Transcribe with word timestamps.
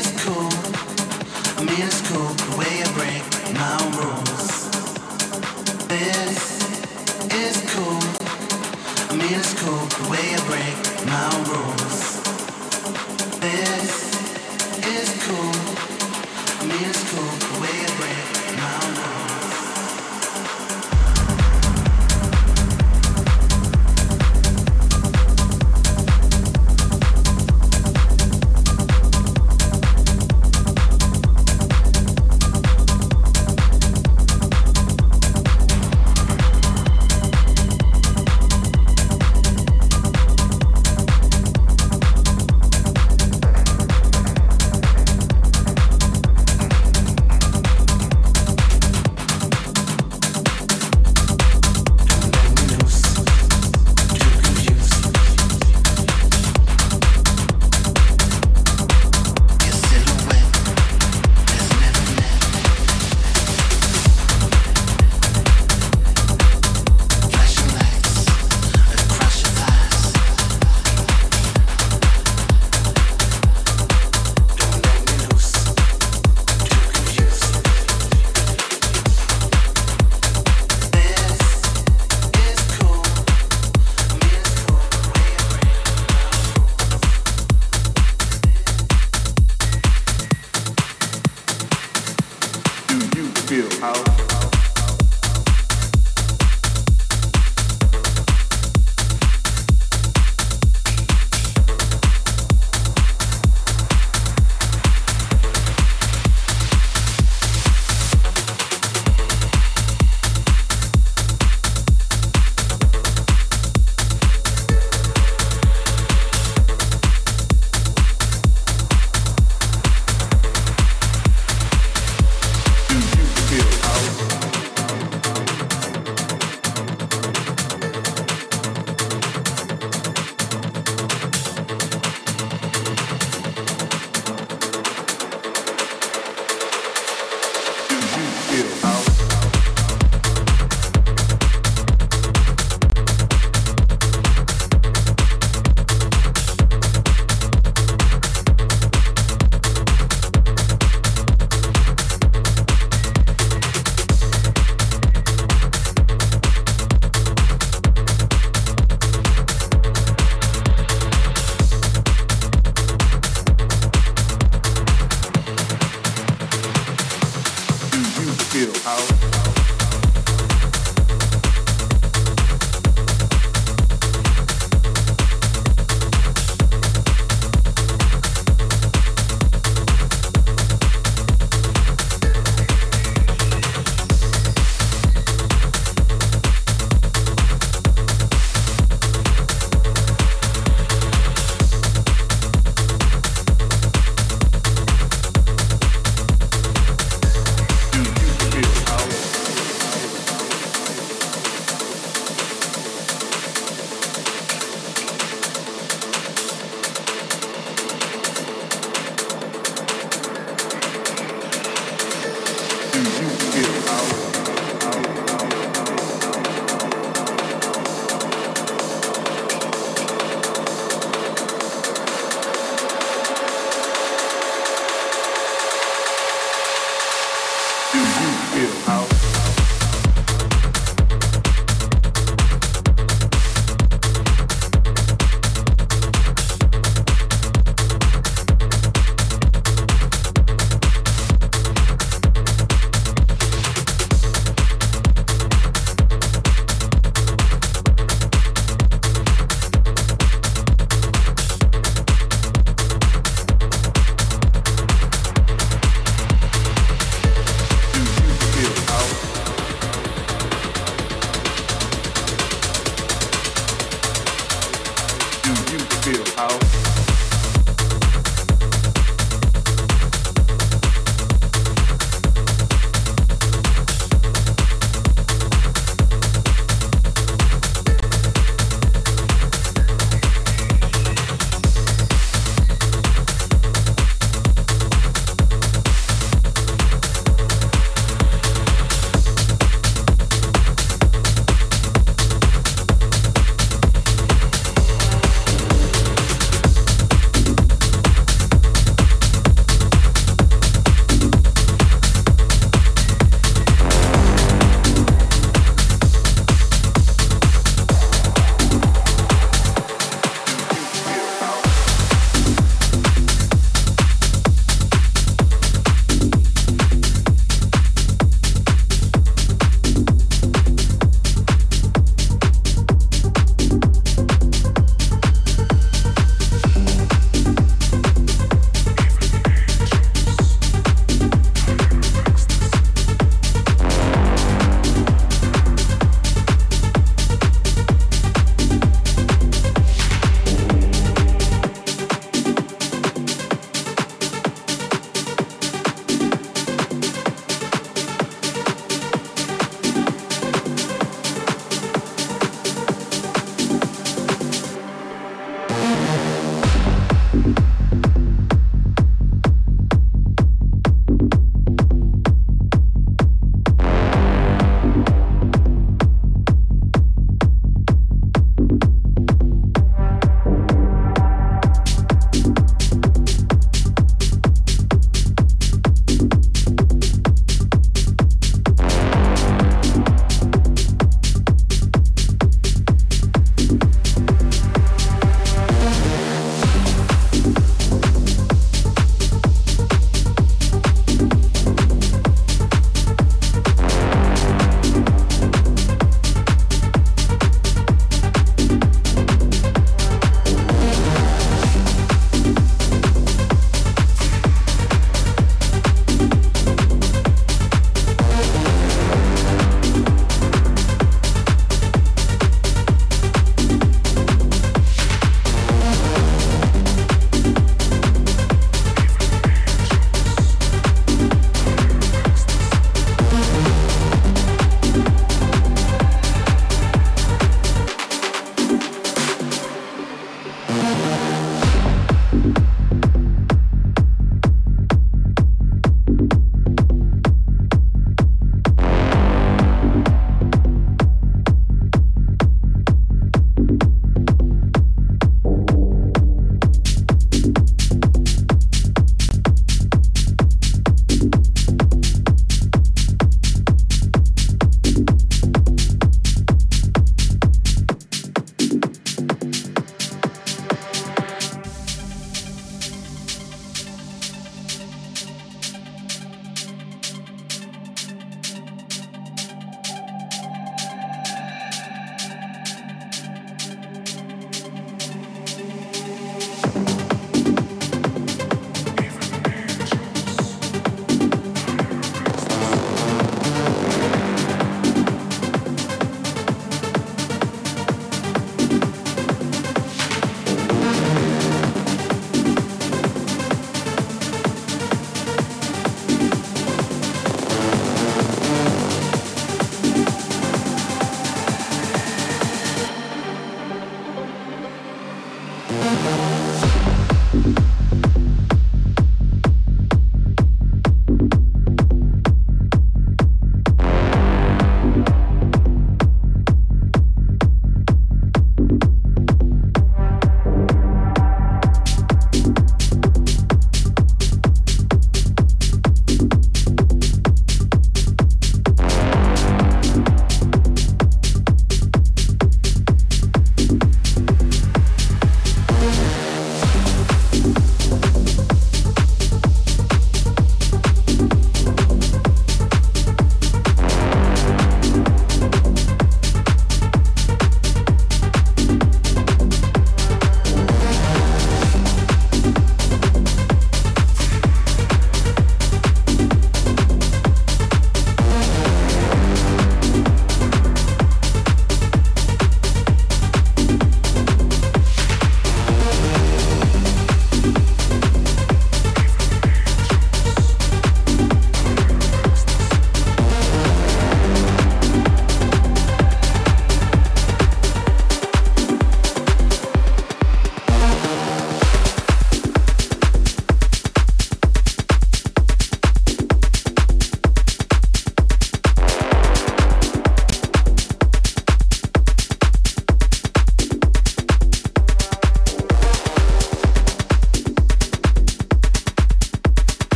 is 0.00 0.24
cool. 0.24 0.48
I 1.58 1.64
mean, 1.64 1.86
it's 1.86 2.00
cool 2.08 2.28
the 2.28 2.56
way 2.56 2.78
you 2.78 2.88
break 2.94 3.22
my 3.54 3.76
rules. 3.98 4.29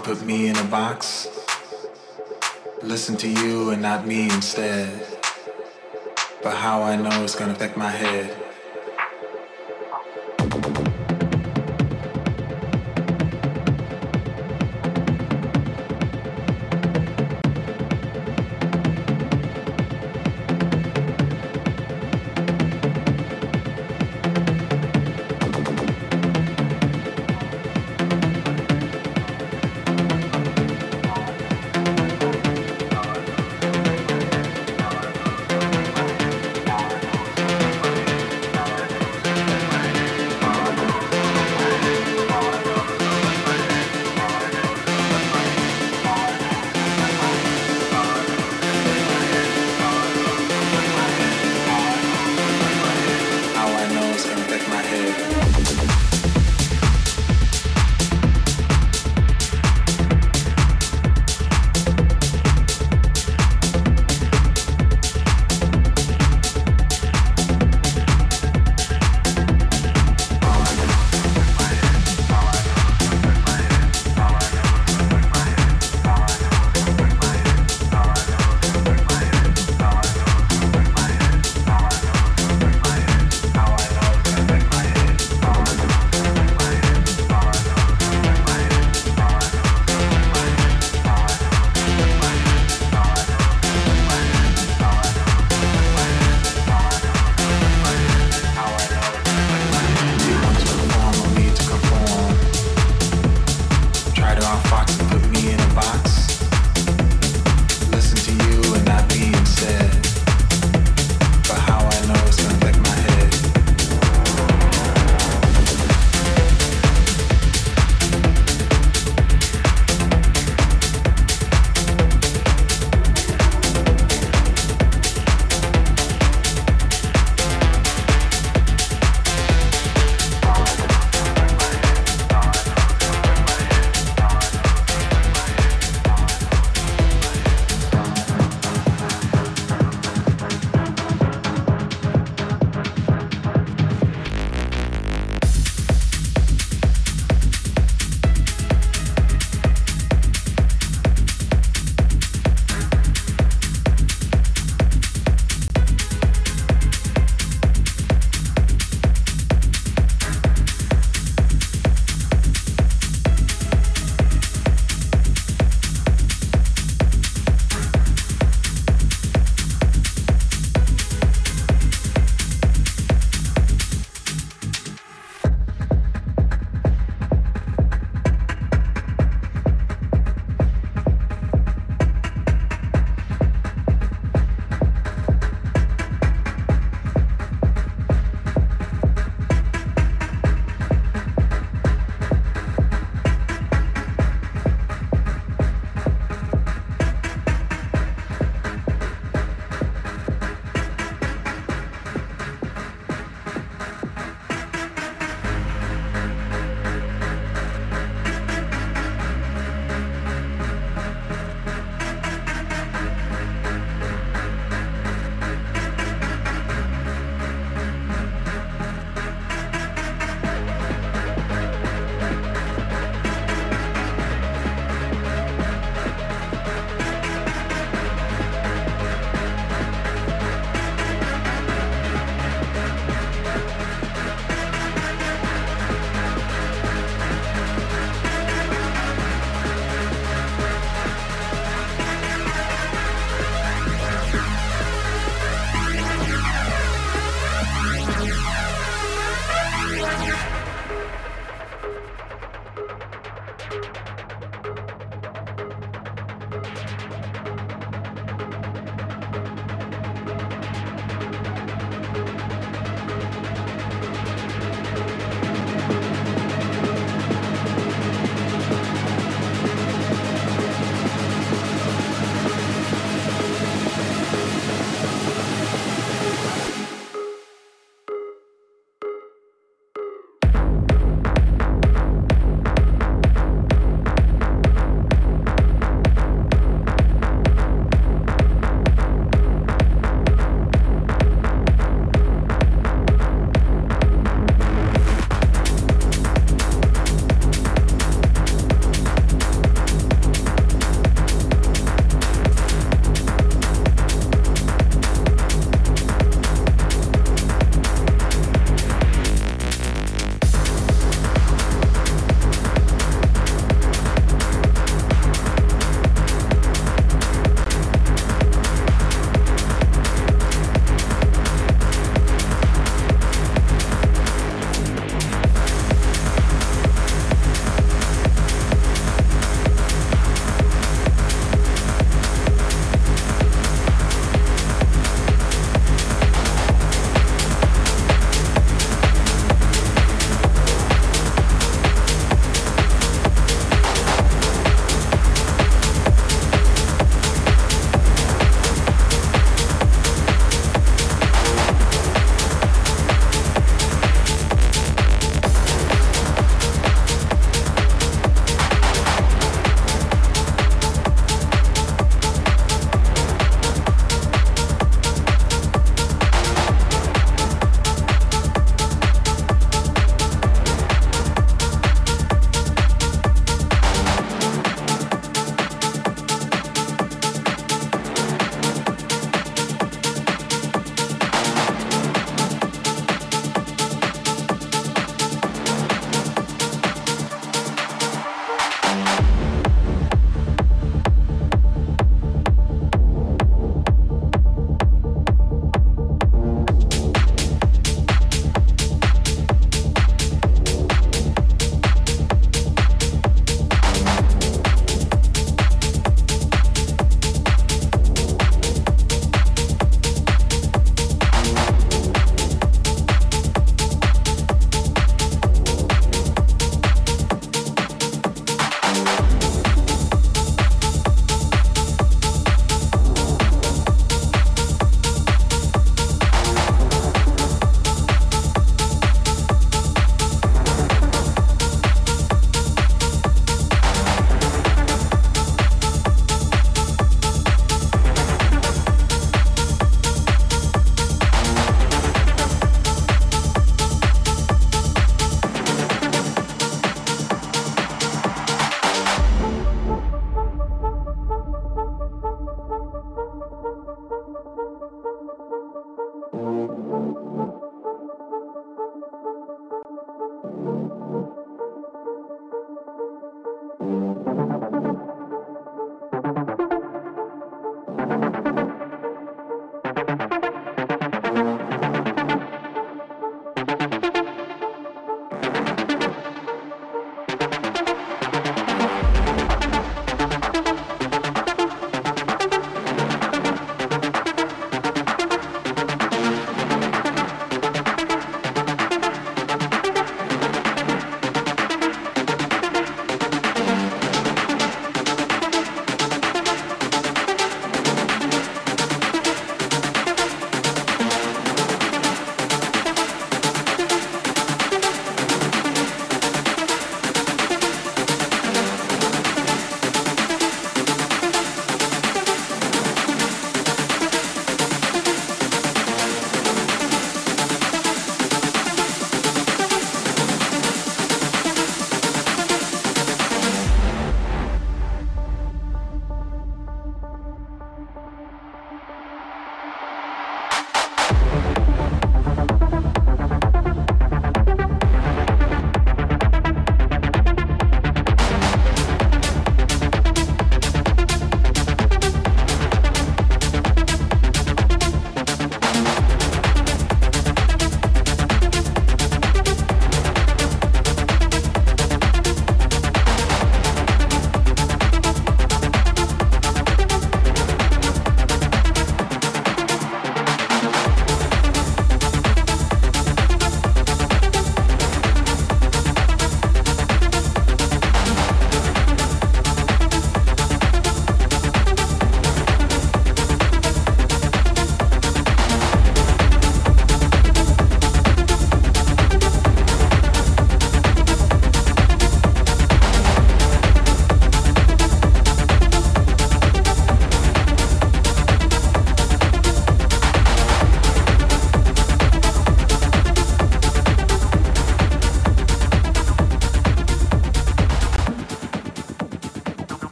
Put 0.00 0.22
me 0.22 0.48
in 0.48 0.56
a 0.56 0.64
box. 0.64 1.28
Listen 2.82 3.16
to 3.18 3.28
you 3.28 3.70
and 3.70 3.82
not 3.82 4.06
me 4.06 4.24
instead. 4.24 4.88
But 6.42 6.56
how 6.56 6.82
I 6.82 6.96
know 6.96 7.22
it's 7.22 7.34
gonna 7.34 7.52
affect 7.52 7.76
my 7.76 7.90
head. 7.90 8.34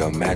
I 0.00 0.10
can't 0.10 0.27